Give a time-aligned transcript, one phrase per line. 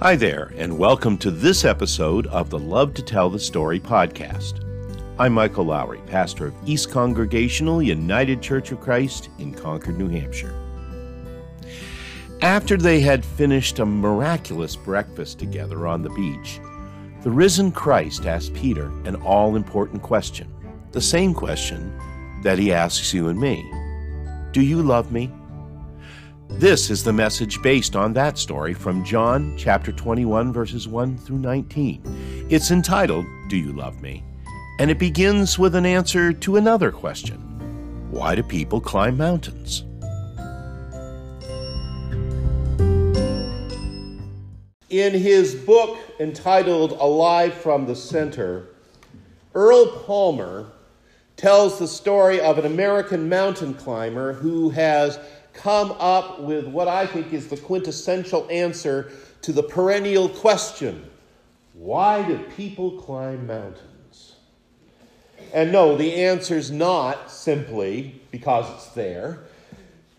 [0.00, 4.62] Hi there, and welcome to this episode of the Love to Tell the Story podcast.
[5.18, 10.54] I'm Michael Lowry, pastor of East Congregational United Church of Christ in Concord, New Hampshire.
[12.42, 16.60] After they had finished a miraculous breakfast together on the beach,
[17.22, 20.52] the risen Christ asked Peter an all important question,
[20.92, 21.98] the same question
[22.42, 23.64] that he asks you and me
[24.52, 25.32] Do you love me?
[26.48, 31.38] This is the message based on that story from John chapter 21, verses 1 through
[31.38, 32.46] 19.
[32.48, 34.24] It's entitled, Do You Love Me?
[34.78, 37.38] And it begins with an answer to another question
[38.10, 39.84] Why do people climb mountains?
[44.88, 48.68] In his book entitled Alive from the Center,
[49.54, 50.70] Earl Palmer
[51.36, 55.18] tells the story of an American mountain climber who has
[55.56, 59.10] come up with what I think is the quintessential answer
[59.42, 61.10] to the perennial question
[61.76, 64.36] why do people climb mountains?
[65.52, 69.40] And no, the answer's not simply because it's there.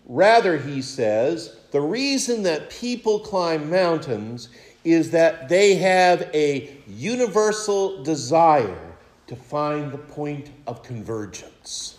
[0.05, 4.49] Rather, he says, the reason that people climb mountains
[4.83, 11.97] is that they have a universal desire to find the point of convergence.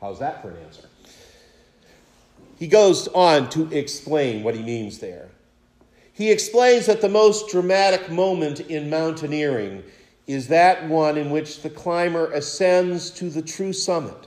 [0.00, 0.88] How's that for an answer?
[2.58, 5.28] He goes on to explain what he means there.
[6.12, 9.84] He explains that the most dramatic moment in mountaineering
[10.26, 14.26] is that one in which the climber ascends to the true summit,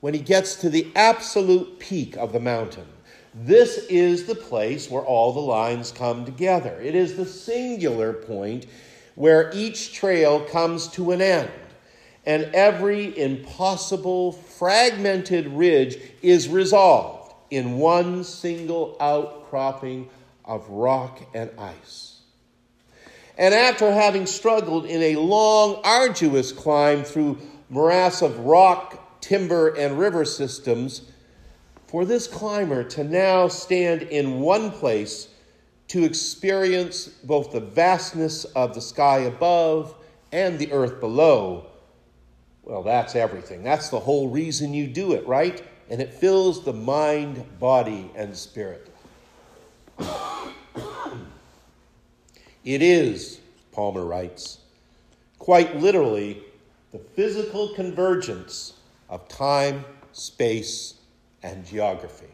[0.00, 2.86] when he gets to the absolute peak of the mountain.
[3.32, 6.80] This is the place where all the lines come together.
[6.80, 8.66] It is the singular point
[9.14, 11.50] where each trail comes to an end,
[12.26, 17.17] and every impossible, fragmented ridge is resolved
[17.50, 20.08] in one single outcropping
[20.44, 22.20] of rock and ice.
[23.36, 27.38] And after having struggled in a long, arduous climb through
[27.70, 31.02] morass of rock, timber, and river systems,
[31.86, 35.28] for this climber to now stand in one place
[35.88, 39.94] to experience both the vastness of the sky above
[40.32, 41.66] and the earth below,
[42.62, 43.62] well, that's everything.
[43.62, 45.62] That's the whole reason you do it, right?
[45.90, 48.92] And it fills the mind, body, and spirit.
[52.64, 53.40] it is,
[53.72, 54.58] Palmer writes,
[55.38, 56.42] quite literally
[56.92, 58.74] the physical convergence
[59.08, 60.94] of time, space,
[61.42, 62.26] and geography.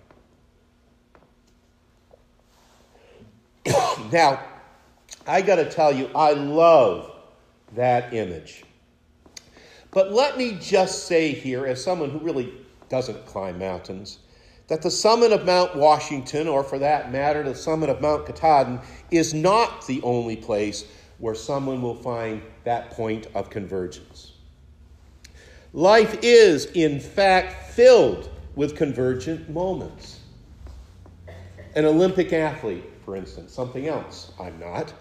[4.13, 4.41] now,
[5.27, 7.13] I got to tell you, I love
[7.75, 8.65] that image.
[9.91, 12.53] But let me just say here, as someone who really
[12.89, 14.19] doesn't climb mountains,
[14.69, 18.81] that the summit of Mount Washington, or for that matter, the summit of Mount Katahdin,
[19.11, 20.85] is not the only place
[21.19, 24.33] where someone will find that point of convergence.
[25.73, 30.21] Life is, in fact, filled with convergent moments.
[31.75, 34.93] An Olympic athlete, for instance, something else I'm not,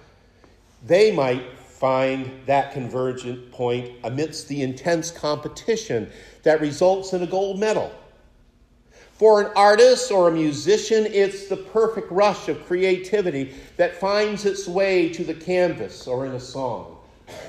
[0.85, 1.44] they might
[1.79, 6.09] find that convergent point amidst the intense competition
[6.44, 7.91] that results in a gold medal.
[9.13, 14.67] For an artist or a musician, it's the perfect rush of creativity that finds its
[14.67, 16.97] way to the canvas or in a song.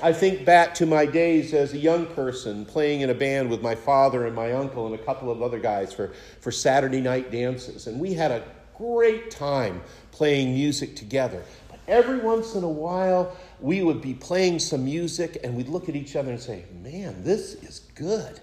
[0.01, 3.61] I think back to my days as a young person playing in a band with
[3.61, 7.31] my father and my uncle and a couple of other guys for, for Saturday night
[7.31, 7.87] dances.
[7.87, 8.43] And we had a
[8.77, 9.81] great time
[10.11, 11.43] playing music together.
[11.87, 15.95] Every once in a while, we would be playing some music and we'd look at
[15.95, 18.39] each other and say, Man, this is good.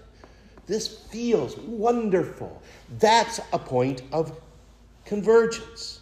[0.65, 2.61] This feels wonderful.
[2.99, 4.39] That's a point of
[5.05, 5.99] convergence.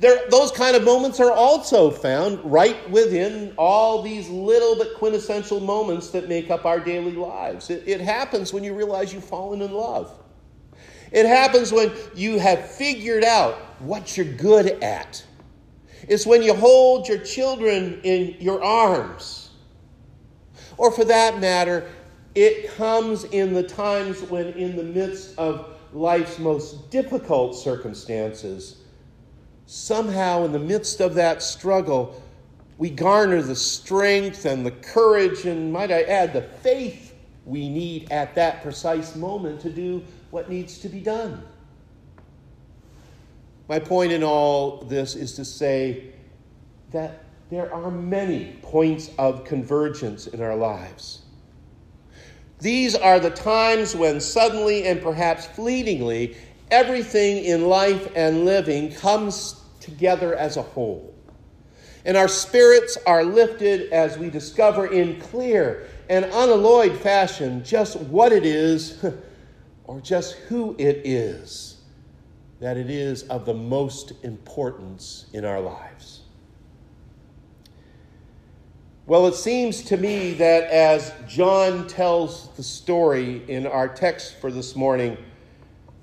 [0.00, 5.60] There, those kind of moments are also found right within all these little but quintessential
[5.60, 7.70] moments that make up our daily lives.
[7.70, 10.18] It, it happens when you realize you've fallen in love.
[11.12, 15.24] It happens when you have figured out what you're good at.
[16.08, 19.50] It's when you hold your children in your arms.
[20.76, 21.88] Or for that matter,
[22.34, 28.78] it comes in the times when, in the midst of life's most difficult circumstances,
[29.66, 32.20] somehow in the midst of that struggle,
[32.76, 37.14] we garner the strength and the courage, and might I add, the faith
[37.46, 41.42] we need at that precise moment to do what needs to be done.
[43.68, 46.12] My point in all this is to say
[46.92, 51.22] that there are many points of convergence in our lives.
[52.60, 56.36] These are the times when suddenly and perhaps fleetingly
[56.70, 61.14] everything in life and living comes together as a whole.
[62.04, 68.30] And our spirits are lifted as we discover in clear and unalloyed fashion just what
[68.30, 69.02] it is
[69.84, 71.73] or just who it is
[72.60, 76.20] that it is of the most importance in our lives.
[79.06, 84.50] Well, it seems to me that as John tells the story in our text for
[84.50, 85.18] this morning,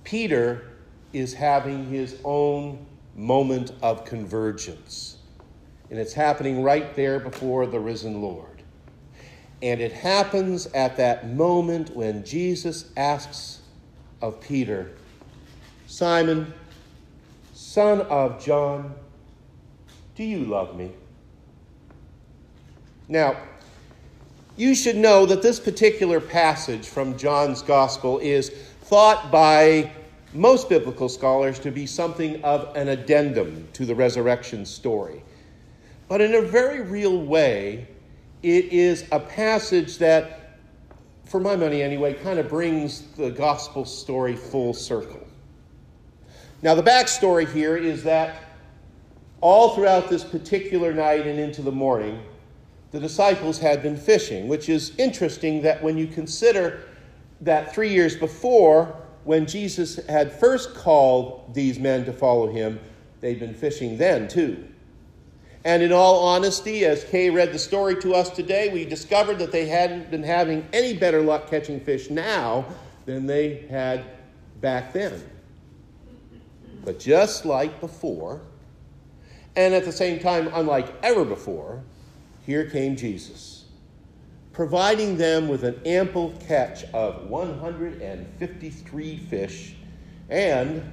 [0.03, 0.67] Peter
[1.11, 5.17] is having his own moment of convergence.
[5.89, 8.61] And it's happening right there before the risen Lord.
[9.63, 13.61] And it happens at that moment when Jesus asks
[14.21, 14.91] of Peter,
[15.91, 16.53] Simon,
[17.53, 18.95] son of John,
[20.15, 20.89] do you love me?
[23.09, 23.35] Now,
[24.55, 28.51] you should know that this particular passage from John's Gospel is
[28.83, 29.91] thought by
[30.33, 35.21] most biblical scholars to be something of an addendum to the resurrection story.
[36.07, 37.85] But in a very real way,
[38.43, 40.57] it is a passage that,
[41.25, 45.27] for my money anyway, kind of brings the gospel story full circle.
[46.63, 48.43] Now, the backstory here is that
[49.41, 52.21] all throughout this particular night and into the morning,
[52.91, 56.83] the disciples had been fishing, which is interesting that when you consider
[57.41, 62.79] that three years before, when Jesus had first called these men to follow him,
[63.21, 64.67] they'd been fishing then too.
[65.63, 69.51] And in all honesty, as Kay read the story to us today, we discovered that
[69.51, 72.65] they hadn't been having any better luck catching fish now
[73.05, 74.03] than they had
[74.59, 75.21] back then.
[76.83, 78.41] But just like before,
[79.55, 81.83] and at the same time, unlike ever before,
[82.45, 83.65] here came Jesus,
[84.53, 89.75] providing them with an ample catch of 153 fish
[90.29, 90.91] and,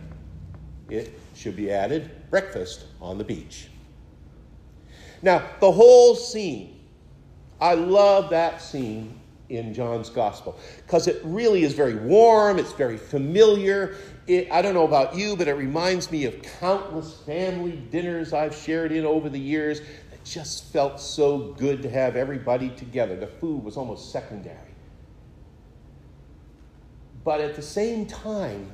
[0.91, 3.69] it should be added, breakfast on the beach.
[5.23, 6.81] Now, the whole scene,
[7.61, 9.18] I love that scene
[9.49, 13.97] in John's gospel because it really is very warm, it's very familiar.
[14.27, 18.55] It, I don't know about you, but it reminds me of countless family dinners I've
[18.55, 19.81] shared in over the years
[20.11, 23.17] that just felt so good to have everybody together.
[23.17, 24.57] The food was almost secondary.
[27.25, 28.71] But at the same time,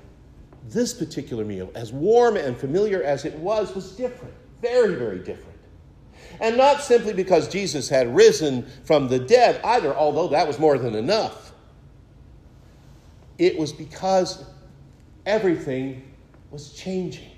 [0.69, 4.35] this particular meal, as warm and familiar as it was, was different.
[4.61, 5.54] Very, very different.
[6.41, 10.79] And not simply because Jesus had risen from the dead either, although that was more
[10.79, 11.53] than enough.
[13.39, 14.45] It was because
[15.27, 16.15] everything
[16.51, 17.31] was changing.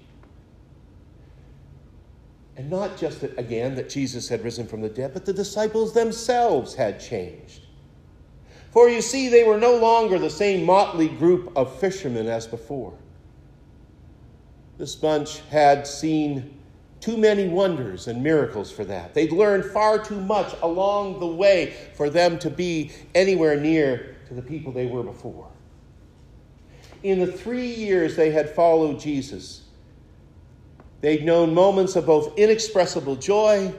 [2.57, 5.93] And not just that, again, that Jesus had risen from the dead, but the disciples
[5.93, 7.63] themselves had changed.
[8.73, 12.97] For you see, they were no longer the same motley group of fishermen as before.
[14.79, 16.56] This bunch had seen
[17.07, 19.15] too many wonders and miracles for that.
[19.15, 24.35] They'd learned far too much along the way for them to be anywhere near to
[24.35, 25.49] the people they were before.
[27.05, 29.63] In the three years they had followed Jesus,
[31.01, 33.73] They'd known moments of both inexpressible joy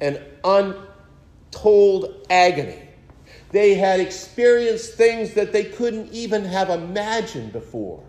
[0.00, 2.80] and untold agony.
[3.50, 8.04] They had experienced things that they couldn't even have imagined before,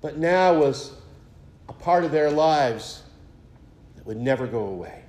[0.00, 0.92] but now was
[1.68, 3.02] a part of their lives
[4.10, 5.04] would never go away.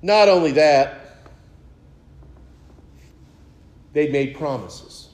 [0.00, 1.18] Not only that,
[3.92, 5.10] they made promises.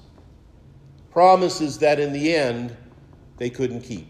[1.11, 2.77] Promises that in the end
[3.39, 4.07] they couldn't keep.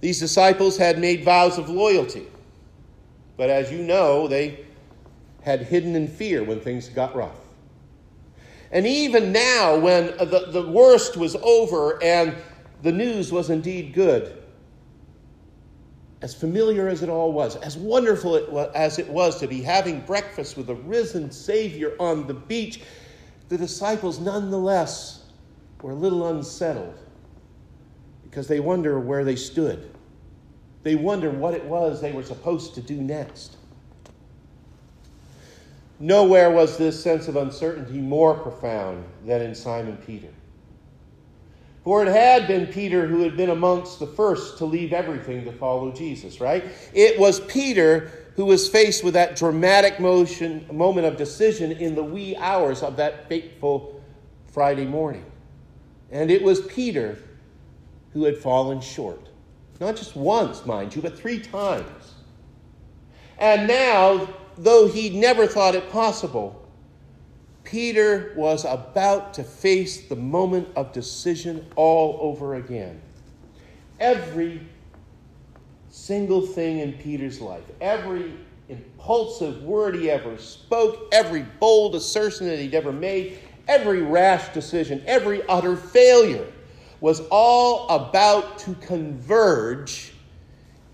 [0.00, 2.28] These disciples had made vows of loyalty,
[3.36, 4.64] but as you know, they
[5.42, 7.40] had hidden in fear when things got rough.
[8.70, 12.36] And even now, when the, the worst was over and
[12.82, 14.40] the news was indeed good,
[16.22, 19.62] as familiar as it all was, as wonderful it was, as it was to be
[19.62, 22.82] having breakfast with the risen Savior on the beach,
[23.48, 25.24] the disciples nonetheless
[25.82, 26.98] were a little unsettled
[28.22, 29.90] because they wonder where they stood.
[30.82, 33.56] They wonder what it was they were supposed to do next.
[35.98, 40.28] Nowhere was this sense of uncertainty more profound than in Simon Peter.
[41.84, 45.52] For it had been Peter who had been amongst the first to leave everything to
[45.52, 46.64] follow Jesus, right?
[46.92, 52.04] It was Peter who was faced with that dramatic motion, moment of decision in the
[52.04, 54.02] wee hours of that fateful
[54.46, 55.24] Friday morning.
[56.10, 57.18] And it was Peter
[58.12, 59.28] who had fallen short.
[59.80, 62.14] Not just once, mind you, but three times.
[63.38, 66.59] And now, though he never thought it possible,
[67.64, 73.00] Peter was about to face the moment of decision all over again.
[74.00, 74.60] every
[75.90, 78.32] single thing in Peter's life, every
[78.68, 83.38] impulsive word he ever spoke, every bold assertion that he'd ever made,
[83.68, 86.46] every rash decision, every utter failure
[87.00, 90.12] was all about to converge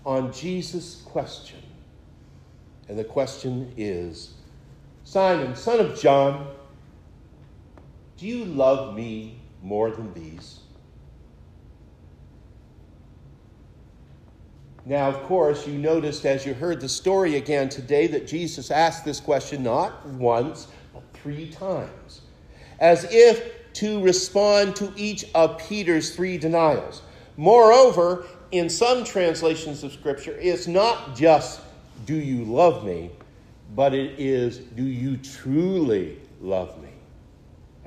[0.05, 1.59] on Jesus' question.
[2.89, 4.33] And the question is
[5.03, 6.47] Simon, son of John,
[8.17, 10.59] do you love me more than these?
[14.85, 19.03] Now, of course, you noticed as you heard the story again today that Jesus asked
[19.03, 22.21] this question not once, but three times,
[22.79, 27.01] as if to respond to each of Peter's three denials.
[27.35, 31.59] Moreover, in some translations of Scripture, it's not just,
[32.05, 33.11] Do you love me?
[33.75, 36.86] but it is, Do you truly love me?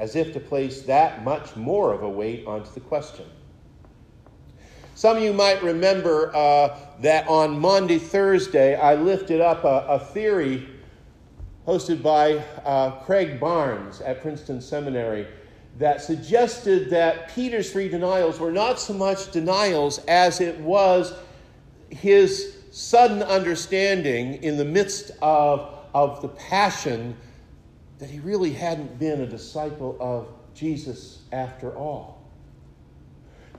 [0.01, 3.27] As if to place that much more of a weight onto the question.
[4.97, 9.99] Some of you might remember uh, that on Monday, Thursday, I lifted up a, a
[9.99, 10.69] theory
[11.67, 15.27] hosted by uh, Craig Barnes at Princeton Seminary
[15.79, 21.15] that suggested that Peter's three denials were not so much denials as it was
[21.91, 27.17] his sudden understanding in the midst of, of the passion
[28.01, 32.21] that he really hadn't been a disciple of Jesus after all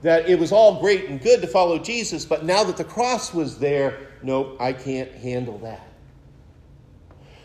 [0.02, 3.32] that it was all great and good to follow Jesus, but now that the cross
[3.32, 5.86] was there, nope, I can't handle that.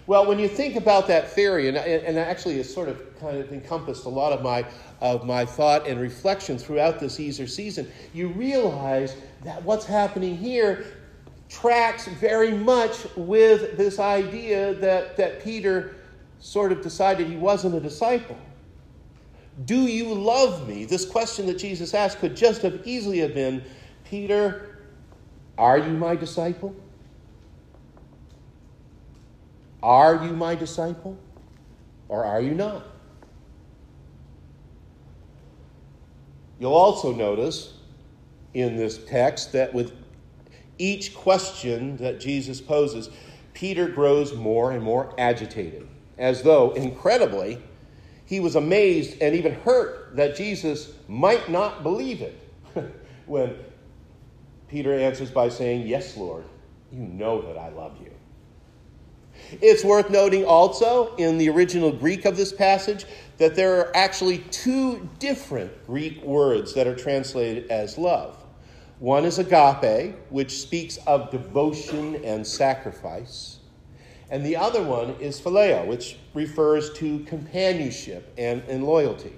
[0.08, 3.52] Well, when you think about that theory, and, and actually it's sort of kind of
[3.52, 4.66] encompassed a lot of my,
[5.02, 10.86] of my thought and reflection throughout this Easter season, you realize that what's happening here
[11.50, 15.97] tracks very much with this idea that, that Peter
[16.40, 18.38] sort of decided he wasn't a disciple.
[19.66, 20.86] Do you love me?
[20.86, 23.64] This question that Jesus asked could just have easily have been
[24.04, 24.80] Peter,
[25.58, 26.76] are you my disciple?
[29.82, 31.18] Are you my disciple?
[32.08, 32.86] Or are you not?
[36.60, 37.74] You'll also notice
[38.54, 39.94] in this text that with
[40.78, 43.10] each question that Jesus poses,
[43.54, 47.62] Peter grows more and more agitated, as though, incredibly,
[48.26, 52.40] he was amazed and even hurt that Jesus might not believe it
[53.26, 53.56] when
[54.68, 56.44] Peter answers by saying, Yes, Lord,
[56.92, 58.12] you know that I love you.
[59.62, 63.06] It's worth noting also in the original Greek of this passage
[63.38, 68.44] that there are actually two different Greek words that are translated as love.
[69.00, 73.57] One is agape, which speaks of devotion and sacrifice.
[74.30, 79.34] And the other one is phileo, which refers to companionship and, and loyalty.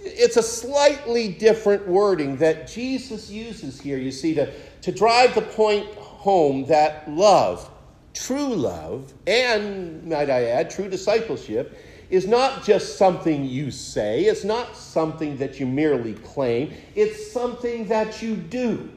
[0.00, 5.42] It's a slightly different wording that Jesus uses here, you see, to, to drive the
[5.42, 7.70] point home that love,
[8.14, 11.78] true love, and, might I add, true discipleship,
[12.10, 17.88] is not just something you say, it's not something that you merely claim, it's something
[17.88, 18.90] that you do.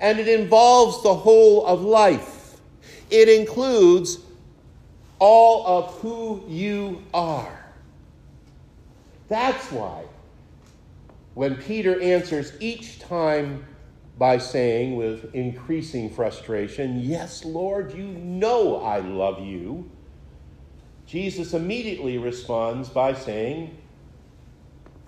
[0.00, 2.35] And it involves the whole of life
[3.10, 4.18] it includes
[5.18, 7.64] all of who you are.
[9.28, 10.04] That's why
[11.34, 13.66] when Peter answers each time
[14.18, 19.90] by saying with increasing frustration, Yes, Lord, you know I love you,
[21.06, 23.76] Jesus immediately responds by saying,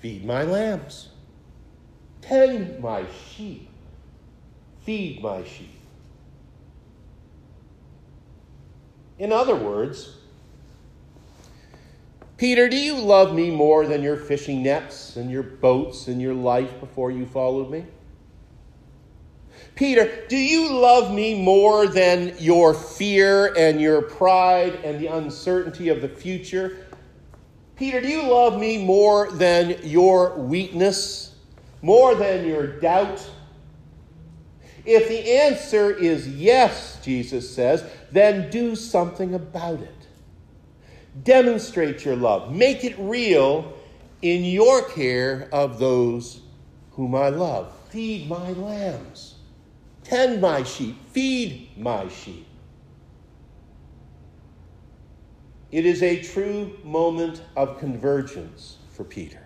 [0.01, 1.09] Feed my lambs,
[2.21, 3.69] tend my sheep,
[4.83, 5.78] feed my sheep.
[9.19, 10.15] In other words,
[12.37, 16.35] Peter, do you love me more than your fishing nets and your boats and your
[16.35, 17.85] life before you followed me?
[19.75, 25.89] Peter, do you love me more than your fear and your pride and the uncertainty
[25.89, 26.87] of the future?
[27.75, 31.35] Peter, do you love me more than your weakness,
[31.83, 33.29] more than your doubt?
[34.85, 39.95] If the answer is yes, Jesus says, then do something about it.
[41.23, 42.53] Demonstrate your love.
[42.53, 43.75] Make it real
[44.23, 46.43] in your care of those
[46.93, 47.73] whom I love.
[47.91, 49.37] Feed my lambs.
[50.05, 50.97] Tend my sheep.
[51.11, 52.47] Feed my sheep.
[55.71, 59.43] It is a true moment of convergence for Peter.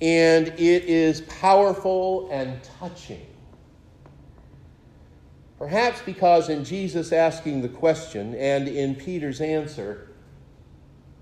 [0.00, 3.24] And it is powerful and touching
[5.64, 10.10] Perhaps because in Jesus asking the question and in Peter's answer,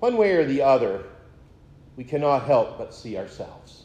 [0.00, 1.04] one way or the other,
[1.94, 3.84] we cannot help but see ourselves.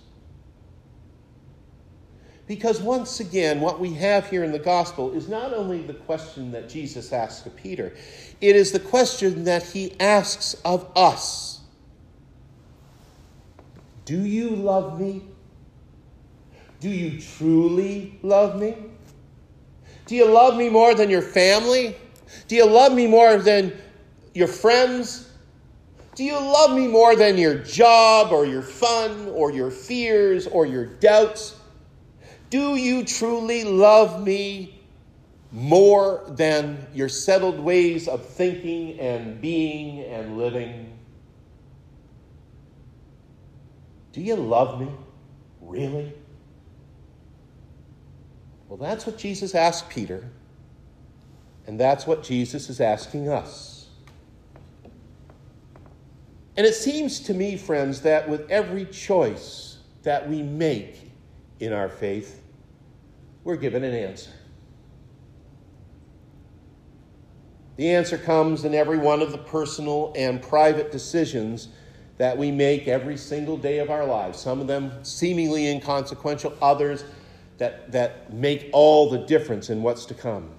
[2.48, 6.52] Because once again, what we have here in the gospel is not only the question
[6.54, 7.96] that Jesus asks of Peter,
[8.42, 11.62] it is the question that he asks of us
[14.06, 15.22] Do you love me?
[16.80, 18.76] Do you truly love me?
[20.08, 21.96] Do you love me more than your family?
[22.48, 23.74] Do you love me more than
[24.34, 25.30] your friends?
[26.16, 30.66] Do you love me more than your job or your fun or your fears or
[30.66, 31.60] your doubts?
[32.50, 34.82] Do you truly love me
[35.52, 40.98] more than your settled ways of thinking and being and living?
[44.14, 44.90] Do you love me?
[45.62, 46.14] Really?
[48.68, 50.30] Well, that's what Jesus asked Peter,
[51.66, 53.88] and that's what Jesus is asking us.
[56.58, 61.12] And it seems to me, friends, that with every choice that we make
[61.60, 62.42] in our faith,
[63.44, 64.32] we're given an answer.
[67.78, 71.70] The answer comes in every one of the personal and private decisions
[72.18, 74.40] that we make every single day of our lives.
[74.40, 77.04] Some of them seemingly inconsequential, others
[77.58, 80.52] that, that make all the difference in what's to come.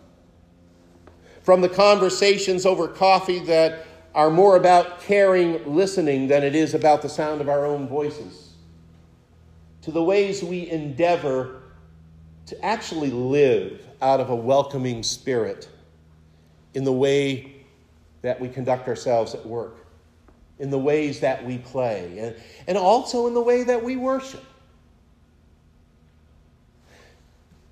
[1.42, 7.02] From the conversations over coffee that are more about caring listening than it is about
[7.02, 8.54] the sound of our own voices,
[9.82, 11.62] to the ways we endeavor
[12.46, 15.68] to actually live out of a welcoming spirit
[16.74, 17.54] in the way
[18.22, 19.86] that we conduct ourselves at work,
[20.58, 22.36] in the ways that we play, and,
[22.66, 24.44] and also in the way that we worship.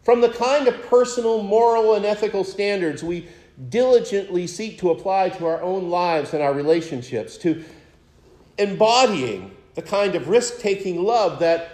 [0.07, 3.27] From the kind of personal, moral, and ethical standards we
[3.71, 7.65] diligently seek to apply to our own lives and our relationships, to
[8.57, 11.73] embodying the kind of risk taking love that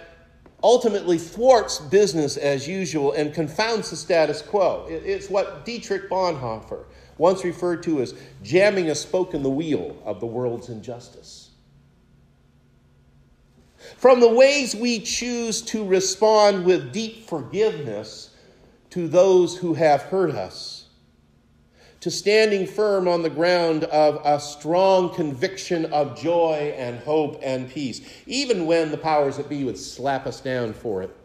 [0.63, 4.87] ultimately thwarts business as usual and confounds the status quo.
[4.89, 6.85] It's what Dietrich Bonhoeffer
[7.19, 11.51] once referred to as jamming a spoke in the wheel of the world's injustice
[13.97, 18.31] from the ways we choose to respond with deep forgiveness
[18.89, 20.85] to those who have hurt us,
[21.99, 27.69] to standing firm on the ground of a strong conviction of joy and hope and
[27.69, 31.15] peace, even when the powers that be would slap us down for it.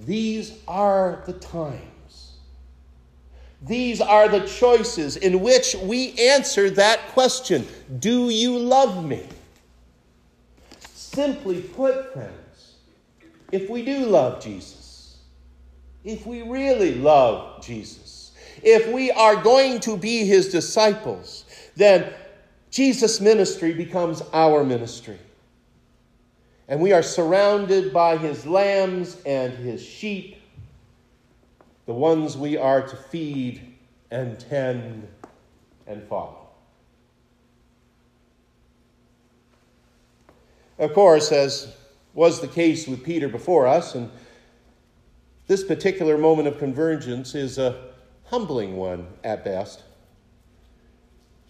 [0.00, 2.32] These are the times.
[3.62, 7.66] These are the choices in which we answer that question
[7.98, 9.26] Do you love me?
[11.14, 12.74] Simply put, friends,
[13.52, 15.18] if we do love Jesus,
[16.02, 21.44] if we really love Jesus, if we are going to be his disciples,
[21.76, 22.12] then
[22.70, 25.18] Jesus' ministry becomes our ministry.
[26.66, 30.40] And we are surrounded by his lambs and his sheep,
[31.86, 33.76] the ones we are to feed
[34.10, 35.06] and tend
[35.86, 36.43] and follow.
[40.78, 41.74] Of course, as
[42.14, 44.10] was the case with Peter before us, and
[45.46, 47.90] this particular moment of convergence is a
[48.24, 49.82] humbling one at best.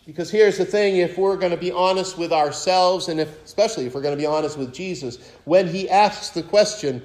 [0.06, 3.87] Because here's the thing if we're going to be honest with ourselves, and if, especially
[3.87, 7.02] if we're going to be honest with Jesus, when he asks the question,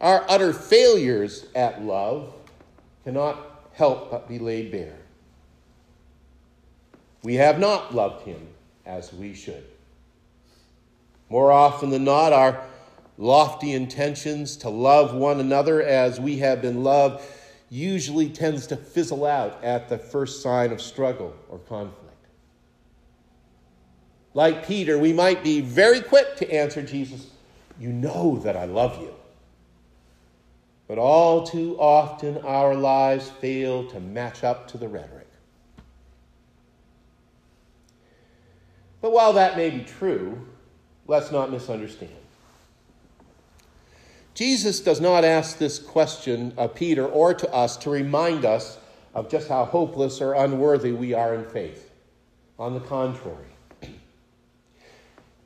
[0.00, 2.32] our utter failures at love
[3.04, 4.96] cannot help but be laid bare.
[7.22, 8.48] We have not loved him
[8.84, 9.64] as we should.
[11.28, 12.64] More often than not, our
[13.16, 17.24] lofty intentions to love one another as we have been loved
[17.70, 22.04] usually tends to fizzle out at the first sign of struggle or conflict.
[24.34, 27.30] Like Peter, we might be very quick to answer Jesus,
[27.78, 29.14] You know that I love you.
[30.86, 35.28] But all too often, our lives fail to match up to the rhetoric.
[39.00, 40.46] But while that may be true,
[41.06, 42.12] Let's not misunderstand.
[44.34, 48.78] Jesus does not ask this question of Peter or to us to remind us
[49.14, 51.92] of just how hopeless or unworthy we are in faith.
[52.58, 53.46] On the contrary.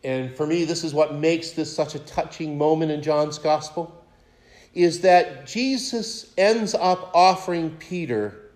[0.04, 3.94] And for me, this is what makes this such a touching moment in John's gospel
[4.74, 8.52] is that Jesus ends up offering Peter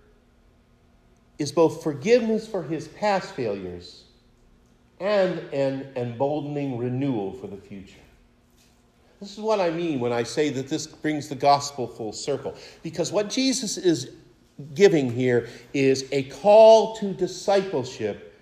[1.39, 4.05] is both forgiveness for his past failures
[5.03, 7.99] and an emboldening renewal for the future.
[9.19, 12.55] This is what I mean when I say that this brings the gospel full circle.
[12.85, 14.13] Because what Jesus is
[14.75, 18.41] giving here is a call to discipleship,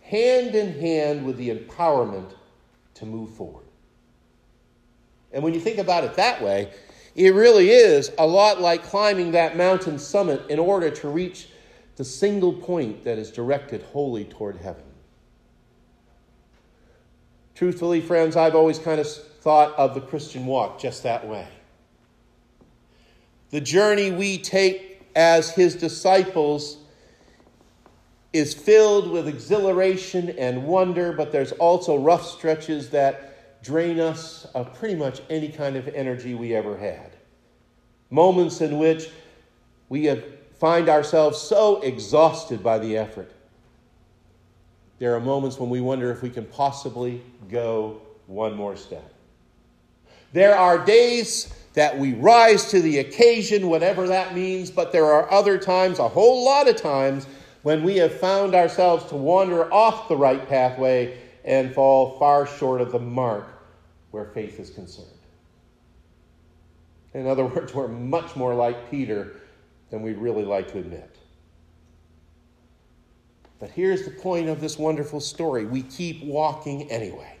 [0.00, 2.30] hand in hand with the empowerment
[2.94, 3.66] to move forward.
[5.32, 6.72] And when you think about it that way,
[7.16, 11.48] it really is a lot like climbing that mountain summit in order to reach
[11.96, 14.85] the single point that is directed wholly toward heaven.
[17.56, 21.48] Truthfully, friends, I've always kind of thought of the Christian walk just that way.
[23.48, 26.76] The journey we take as his disciples
[28.34, 34.74] is filled with exhilaration and wonder, but there's also rough stretches that drain us of
[34.74, 37.16] pretty much any kind of energy we ever had.
[38.10, 39.08] Moments in which
[39.88, 40.14] we
[40.60, 43.32] find ourselves so exhausted by the effort.
[44.98, 49.12] There are moments when we wonder if we can possibly go one more step.
[50.32, 55.30] There are days that we rise to the occasion, whatever that means, but there are
[55.30, 57.26] other times, a whole lot of times,
[57.62, 62.80] when we have found ourselves to wander off the right pathway and fall far short
[62.80, 63.46] of the mark
[64.10, 65.08] where faith is concerned.
[67.12, 69.36] In other words, we're much more like Peter
[69.90, 71.15] than we'd really like to admit.
[73.58, 77.36] But here's the point of this wonderful story we keep walking anyway.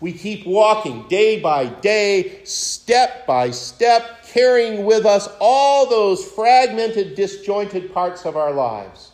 [0.00, 7.14] We keep walking day by day, step by step, carrying with us all those fragmented,
[7.14, 9.12] disjointed parts of our lives.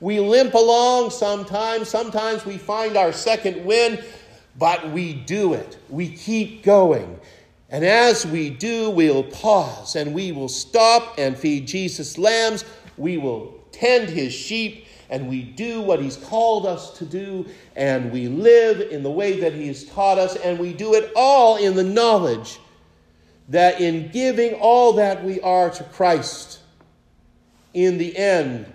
[0.00, 4.04] We limp along sometimes, sometimes we find our second wind,
[4.58, 5.78] but we do it.
[5.88, 7.20] We keep going.
[7.70, 12.64] And as we do, we'll pause and we will stop and feed Jesus' lambs.
[12.96, 18.10] We will tend his sheep and we do what He's called us to do, and
[18.12, 21.56] we live in the way that He has taught us, and we do it all
[21.56, 22.58] in the knowledge
[23.48, 26.60] that in giving all that we are to Christ,
[27.74, 28.66] in the end,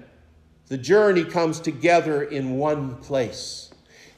[0.68, 3.72] the journey comes together in one place.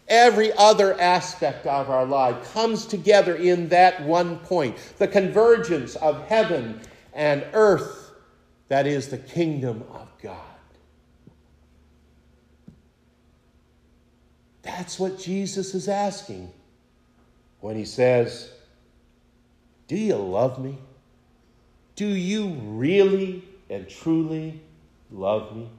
[0.08, 6.28] Every other aspect of our life comes together in that one point the convergence of
[6.28, 6.82] heaven
[7.14, 8.12] and earth,
[8.68, 10.38] that is the kingdom of God.
[14.64, 16.52] That's what Jesus is asking
[17.60, 18.50] when he says,
[19.88, 20.78] Do you love me?
[21.96, 24.62] Do you really and truly
[25.12, 25.70] love me?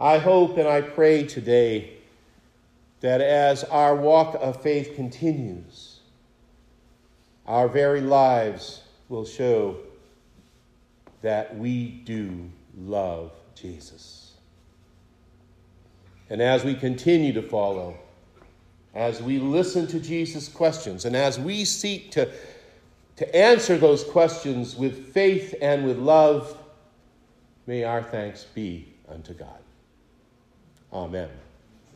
[0.00, 1.94] I hope and I pray today
[3.00, 6.00] that as our walk of faith continues,
[7.46, 9.76] our very lives will show
[11.22, 14.27] that we do love Jesus.
[16.30, 17.96] And as we continue to follow,
[18.94, 22.30] as we listen to Jesus' questions, and as we seek to,
[23.16, 26.56] to answer those questions with faith and with love,
[27.66, 29.58] may our thanks be unto God.
[30.92, 31.30] Amen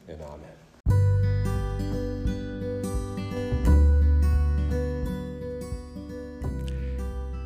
[0.09, 0.51] and amen.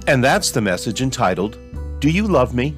[0.08, 1.58] And that's the message entitled,
[1.98, 2.76] Do You Love Me?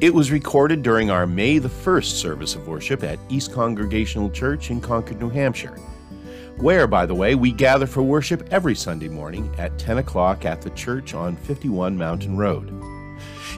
[0.00, 4.70] It was recorded during our May the 1st service of worship at East Congregational Church
[4.70, 5.76] in Concord, New Hampshire,
[6.58, 10.62] where, by the way, we gather for worship every Sunday morning at 10 o'clock at
[10.62, 12.72] the church on 51 Mountain Road.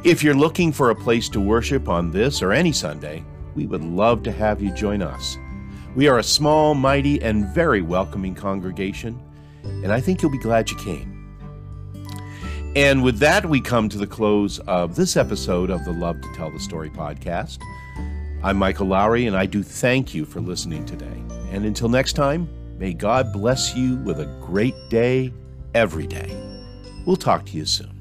[0.03, 3.22] If you're looking for a place to worship on this or any Sunday,
[3.55, 5.37] we would love to have you join us.
[5.94, 9.22] We are a small, mighty, and very welcoming congregation,
[9.62, 11.19] and I think you'll be glad you came.
[12.76, 16.33] And with that, we come to the close of this episode of the Love to
[16.35, 17.59] Tell the Story podcast.
[18.44, 21.20] I'm Michael Lowry, and I do thank you for listening today.
[21.50, 25.33] And until next time, may God bless you with a great day
[25.74, 26.30] every day.
[27.04, 27.99] We'll talk to you soon.